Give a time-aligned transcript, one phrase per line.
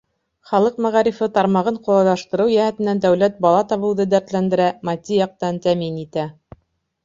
[0.51, 6.29] Халыҡ мәғарифы тармағын ҡулайлаштырыу йәһәтенән дәүләт бала табыуҙы дәртләндерә, матди яҡтан тәьмин итә.